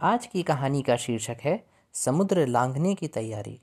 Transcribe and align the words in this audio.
आज 0.00 0.26
की 0.26 0.42
कहानी 0.42 0.82
का 0.82 0.96
शीर्षक 0.96 1.36
है, 1.40 1.66
समुद्र 1.92 2.46
लांघने 2.46 2.94
की 2.94 3.08
तैयारी। 3.08 3.60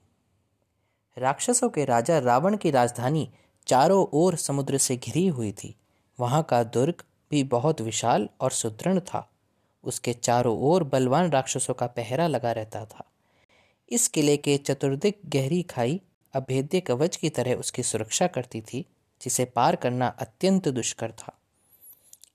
राक्षसों 1.17 1.69
के 1.69 1.85
राजा 1.85 2.19
रावण 2.19 2.57
की 2.57 2.71
राजधानी 2.71 3.31
चारों 3.67 4.07
ओर 4.13 4.35
समुद्र 4.35 4.77
से 4.77 4.97
घिरी 4.97 5.27
हुई 5.27 5.51
थी। 5.51 5.75
वहाँ 6.19 6.43
का 6.43 6.63
दुर्ग 6.63 7.03
भी 7.31 7.43
बहुत 7.43 7.81
विशाल 7.81 8.29
और 8.42 8.51
सुदृढ़ 8.51 8.99
था। 8.99 9.31
उसके 9.83 10.13
चारों 10.13 10.57
ओर 10.57 10.83
बलवान 10.83 11.31
राक्षसों 11.31 11.74
का 11.74 11.87
पहरा 11.87 12.28
लगा 12.28 12.52
रहता 12.52 12.85
था। 12.85 13.03
इस 13.92 14.07
किले 14.07 14.38
के 14.38 14.57
चतुर्दिक 14.57 15.20
गहरी 15.25 15.63
खाई 15.63 16.02
अभेद्य 16.33 16.79
कवच 16.79 17.15
की 17.15 17.29
तरह 17.29 17.53
उसकी 17.53 17.83
सुरक्षा 17.83 18.27
करती 18.27 18.61
थी, 18.61 18.85
जिसे 19.21 19.45
पार 19.45 19.75
करना 19.75 20.07
अत्यंत 20.07 20.67
दुष्कर 20.67 21.11
था। 21.11 21.38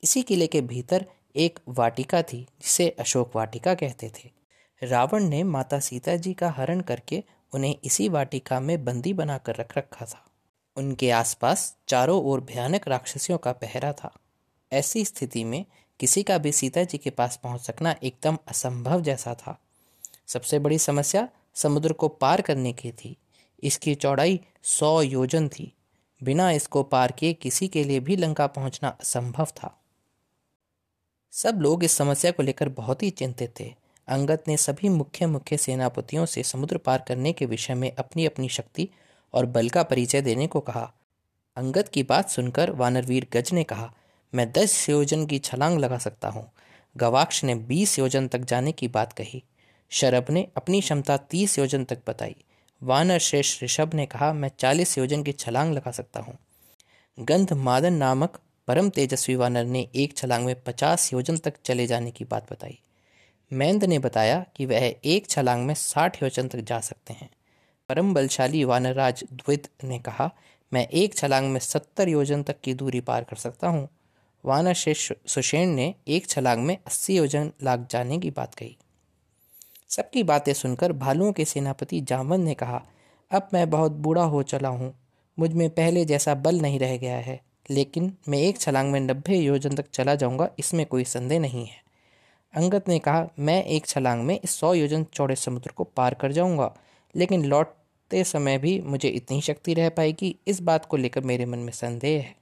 इसी 0.03 0.21
किले 0.21 0.47
के 0.47 0.61
भीतर 0.61 1.05
एक 1.35 1.59
वाटिका 1.67 2.21
थी, 2.21 2.47
जिसे 2.61 2.89
अशोक 2.89 3.35
वाटिका 3.35 3.73
कहते 3.73 4.09
थे। 4.09 4.31
रावण 4.83 5.23
ने 5.23 5.43
माता 5.43 5.79
सीता 5.79 6.15
जी 6.15 6.33
का 6.33 6.49
हरण 6.49 6.81
करके 6.81 7.23
उन्हें 7.53 7.75
इसी 7.83 8.09
वाटिका 8.09 8.59
में 8.59 8.85
बंदी 8.85 9.13
बनाकर 9.13 9.55
रख 9.55 9.77
रखा 9.77 10.05
था। 10.05 10.25
उनके 10.75 11.11
आसपास 11.11 11.75
चारों 11.87 12.23
ओर 12.23 12.41
भयानक 12.41 12.87
राक्षसियों 12.87 13.37
का 13.37 13.51
पहरा 13.51 13.93
था। 13.93 14.19
ऐसी 14.73 15.05
स्थिति 15.05 15.43
में 15.43 15.65
किसी 15.99 16.23
का 16.23 16.37
भी 16.37 16.51
सीता 16.51 16.83
जी 16.83 16.97
के 16.97 17.09
पास 17.09 17.39
पहुँच 17.43 17.61
सकना 17.61 17.95
एकदम 18.03 18.37
असंभव 18.47 19.01
जैसा 19.01 19.33
था। 19.33 19.61
सबसे 20.27 20.59
बड़ी 20.59 20.77
समस्या 20.77 21.29
समुद्र 21.55 21.93
को 21.93 22.07
पार 22.07 22.41
करने 22.41 22.73
की 22.73 22.91
थी। 22.91 23.17
इसकी 23.63 23.95
चौड़ाई 23.95 24.39
सौ 24.63 25.01
योजन 25.01 25.47
थी। 25.47 25.73
बिना 26.23 26.51
इसको 26.51 26.83
पार 26.83 27.11
किए 27.11 27.33
किसी 27.33 27.67
के 27.67 27.83
लिए 27.83 27.99
भी 27.99 28.15
लंका 28.15 28.47
पहुँचना 28.47 28.89
असंभव 28.89 29.45
था। 29.45 29.77
सब 31.31 31.59
लोग 31.61 31.83
इस 31.83 31.91
समस्या 31.91 32.31
को 32.31 32.43
लेकर 32.43 32.69
बहुत 32.69 33.03
ही 33.03 33.09
चिंतित 33.09 33.53
थे। 33.59 33.73
अंगत 34.07 34.43
ने 34.47 34.57
सभी 34.57 34.89
मुख्य 34.89 35.25
मुख्य 35.25 35.57
सेनापतियों 35.57 36.25
से 36.25 36.43
समुद्र 36.43 36.77
पार 36.77 37.03
करने 37.07 37.33
के 37.33 37.45
विषय 37.45 37.73
में 37.73 37.95
अपनी 37.95 38.25
अपनी 38.25 38.49
शक्ति 38.49 38.89
और 39.33 39.45
बल 39.45 39.69
का 39.69 39.83
परिचय 39.83 40.21
देने 40.21 40.47
को 40.47 40.59
कहा। 40.59 40.93
अंगत 41.57 41.87
की 41.87 42.03
बात 42.03 42.29
सुनकर 42.29 42.71
वानरवीर 42.71 43.27
गज 43.33 43.53
ने 43.53 43.63
कहा, 43.63 43.93
मैं 44.35 44.51
दस 44.51 44.89
योजन 44.89 45.25
की 45.25 45.39
छलांग 45.39 45.79
लगा 45.79 45.97
सकता 45.97 46.29
हूँ। 46.29 46.51
गवाक्ष 46.97 47.43
ने 47.43 47.55
बीस 47.55 47.99
योजन 47.99 48.27
तक 48.27 48.39
जाने 48.39 48.71
की 48.71 48.87
बात 48.87 49.13
कही। 49.13 49.43
शरभ 49.89 50.25
ने 50.29 50.47
अपनी 50.57 50.81
क्षमता 50.81 51.17
तीस 51.17 51.59
योजन 51.59 51.83
तक 51.83 51.99
बताई। 52.07 52.35
वानर 52.83 53.19
श्रेष्ठ 53.19 53.63
ऋषभ 53.63 53.93
ने 53.93 54.05
कहा, 54.05 54.33
मैं 54.33 54.51
चालीस 54.59 54.97
योजन 54.97 55.23
की 55.23 55.31
छलांग 55.31 55.73
लगा 55.73 55.91
सकता 55.91 56.19
हूँ। 56.19 56.37
गंध 57.19 57.53
मादन 57.53 57.93
नामक 57.93 58.39
परम 58.67 58.89
तेजस्वी 58.89 59.35
वानर 59.35 59.65
ने 59.65 59.87
एक 59.95 60.17
छलांग 60.17 60.45
में 60.45 60.63
पचास 60.63 61.13
योजन 61.13 61.37
तक 61.37 61.53
चले 61.65 61.87
जाने 61.87 62.11
की 62.11 62.25
बात 62.25 62.51
बताई। 62.51 62.79
मैंद 63.53 63.83
ने 63.83 63.99
बताया 63.99 64.45
कि 64.55 64.65
वह 64.65 64.95
एक 65.05 65.29
छलांग 65.29 65.65
में 65.65 65.73
साठ 65.73 66.23
योजन 66.23 66.47
तक 66.47 66.59
जा 66.59 66.79
सकते 66.79 67.13
हैं। 67.13 67.29
परम 67.89 68.13
बलशाली 68.13 68.63
वानरराज 68.63 69.23
द्वित 69.33 69.67
ने 69.83 69.99
कहा, 69.99 70.31
मैं 70.73 70.87
एक 70.87 71.15
छलांग 71.15 71.51
में 71.51 71.59
सत्तर 71.59 72.09
योजन 72.09 72.43
तक 72.43 72.61
की 72.61 72.73
दूरी 72.73 73.01
पार 73.01 73.23
कर 73.23 73.35
सकता 73.35 73.67
हूँ। 73.67 73.89
वानर 74.45 74.73
शेष 74.73 75.11
सुषेण 75.27 75.69
ने 75.69 75.95
एक 76.07 76.27
छलांग 76.27 76.63
में 76.63 76.77
अस्सी 76.87 77.17
योजन 77.17 77.51
लाग 77.63 77.87
जाने 77.91 78.19
की 78.19 78.31
बात 78.31 78.55
कही। 78.55 78.77
सबकी 79.89 80.23
बातें 80.23 80.53
सुनकर 80.53 80.91
भालुओं 80.91 81.31
के 81.31 81.45
सेनापति 81.45 82.01
जामन 82.01 82.41
ने 82.41 82.53
कहा, 82.53 82.85
अब 83.31 83.49
मैं 83.53 83.69
बहुत 83.69 83.91
बूढ़ा 83.91 84.23
हो 84.23 84.43
चला 84.43 84.69
हूँ। 84.69 84.93
मुझमें 85.39 85.69
पहले 85.69 86.05
जैसा 86.05 86.35
बल 86.35 86.61
नहीं 86.61 86.79
रह 86.79 86.97
गया 86.97 87.17
है। 87.17 87.50
लेकिन 87.71 88.17
मैं 88.29 88.39
एक 88.39 88.59
छलांग 88.59 88.91
में 88.91 88.99
नब्बे 88.99 89.35
योजन 89.35 89.75
तक 89.75 89.89
चला 89.89 90.15
जाऊँगा, 90.15 90.49
इसमें 90.59 90.85
कोई 90.85 91.03
संदेह 91.03 91.39
नहीं 91.39 91.65
है। 91.65 91.81
अंगत 92.55 92.87
ने 92.87 92.99
कहा, 92.99 93.27
मैं 93.39 93.63
एक 93.63 93.85
छलांग 93.85 94.23
में 94.23 94.39
सौ 94.45 94.73
योजन 94.73 95.03
चौड़े 95.03 95.35
समुद्र 95.35 95.71
को 95.71 95.83
पार 95.83 96.13
कर 96.13 96.31
जाऊँगा, 96.31 96.75
लेकिन 97.15 97.45
लौटते 97.45 98.23
समय 98.23 98.57
भी 98.57 98.79
मुझे 98.79 99.09
इतनी 99.09 99.41
शक्ति 99.41 99.73
रह 99.73 99.89
पाएगी, 99.89 100.35
इस 100.47 100.61
बात 100.61 100.85
को 100.85 100.97
लेकर 100.97 101.21
मेरे 101.21 101.45
मन 101.45 101.59
में 101.59 101.73
संदेह 101.73 102.21
है। 102.21 102.35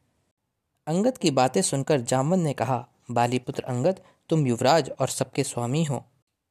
अंगत 0.88 1.18
की 1.18 1.32
बातें 1.32 1.62
सुनकर 1.62 2.02
जामवन 2.02 2.40
ने 2.40 2.54
कहा, 2.54 2.88
बालीपुत्र 3.12 3.64
अंगत 3.64 4.04
तुम 4.30 4.48
युवराज 4.48 4.92
और 5.00 5.08
सबके 5.08 5.44
स्वामी 5.44 5.84
हो। 5.84 6.06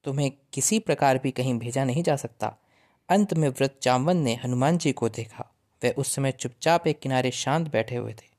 तुम्हें 0.05 0.33
किसी 0.53 0.79
प्रकार 0.79 1.19
भी 1.19 1.31
कहीं 1.31 1.59
भेजा 1.59 1.85
नहीं 1.85 2.03
जा 2.03 2.17
सकता। 2.17 2.57
अंत 3.09 3.35
में 3.35 3.49
व्रत 3.49 3.79
जामवन 3.83 4.17
ने 4.17 4.35
हनुमान 4.35 4.79
जी 4.79 4.93
को 4.93 5.09
देखा। 5.09 5.55
वे 5.83 5.91
उस 5.91 6.15
समय 6.15 6.33
चुपचाप 6.33 6.87
एक 6.87 7.01
किनारे 7.01 7.31
शांत 7.31 7.73
बैठे 7.73 7.97
हुए 7.97 8.13
थे। 8.13 8.38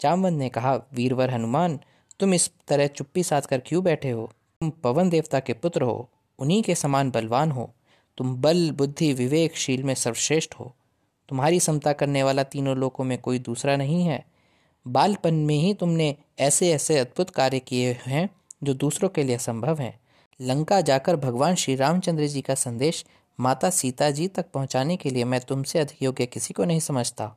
जामवंत 0.00 0.38
ने 0.38 0.48
कहा, 0.48 0.74
वीरवर 0.74 1.30
हनुमान, 1.30 1.80
तुम 2.20 2.34
इस 2.34 2.50
तरह 2.68 2.86
चुप्पी 2.86 3.22
साध 3.22 3.46
कर 3.46 3.58
क्यों 3.58 3.84
बैठे 3.84 4.10
हो? 4.10 4.32
तुम 4.60 4.70
पवन 4.70 5.10
देवता 5.10 5.40
के 5.40 5.52
पुत्र 5.52 5.82
हो, 5.82 6.10
उन्हीं 6.38 6.62
के 6.62 6.74
समान 6.74 7.10
बलवान 7.10 7.50
हो। 7.50 7.74
तुम 8.16 8.36
बल, 8.36 8.70
बुद्धि 8.70 9.12
विवेकशील 9.12 9.82
में 9.82 9.94
सर्वश्रेष्ठ 9.94 10.54
हो। 10.54 10.74
तुम्हारी 11.28 11.60
समता 11.60 11.92
करने 11.92 12.22
वाला 12.22 12.42
तीनों 12.42 12.76
लोकों 12.76 13.04
में 13.04 13.18
कोई 13.18 13.38
दूसरा 13.38 13.76
नहीं 13.76 14.04
है। 14.04 14.24
बालपन 14.86 15.34
में 15.34 15.54
ही 15.54 15.74
तुमने 15.74 16.16
ऐसे 16.38 16.72
ऐसे 16.72 16.98
अद्भुत 16.98 17.30
कार्य 17.30 17.58
किए 17.58 18.00
हैं, 18.06 18.30
जो 18.62 18.74
दूसरों 18.74 19.08
के 19.08 19.22
लिए 19.22 19.36
असंभव 19.36 19.78
हैं। 19.78 20.00
लंका 20.40 20.80
जाकर 20.80 21.16
भगवान 21.16 21.54
श्री 21.54 21.74
रामचंद्र 21.74 22.26
जी 22.26 22.40
का 22.40 22.54
संदेश 22.54 23.04
माता 23.40 23.70
सीता 23.70 24.10
जी 24.10 24.28
तक 24.28 24.46
पहुँचाने 24.50 24.96
के 24.96 25.10
लिए 25.10 25.24
मैं 25.24 25.40
तुमसे 25.40 25.78
अधिक 25.78 26.02
योग्य 26.02 26.26
किसी 26.26 26.54
को 26.54 26.64
नहीं 26.64 26.80
समझता। 26.80 27.36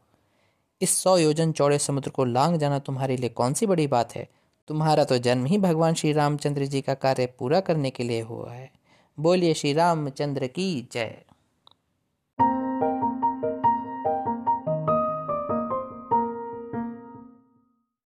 इस 0.81 0.89
सौ 0.89 1.17
योजन 1.17 1.51
चौड़े 1.51 1.79
समुद्र 1.79 2.09
को 2.09 2.25
लांग 2.25 2.57
जाना 2.57 2.79
तुम्हारे 2.79 3.17
लिए 3.17 3.29
कौन 3.29 3.53
सी 3.53 3.65
बड़ी 3.65 3.88
बात 3.88 4.15
है? 4.15 4.29
तुम्हारा 4.67 5.03
तो 5.03 5.17
जन्म 5.17 5.45
ही 5.45 5.57
भगवान 5.57 5.93
श्री 5.93 6.13
रामचंद्र 6.13 6.65
जी 6.65 6.81
का 6.81 6.93
कार्य 6.93 7.25
पूरा 7.25 7.59
करने 7.59 7.89
के 7.89 8.03
लिए 8.03 8.21
हुआ 8.21 8.51
है। 8.51 8.71
बोलिए 9.19 9.53
श्री 9.53 9.73
रामचंद्र 9.73 10.47
की 10.47 10.89
जय। 10.91 11.23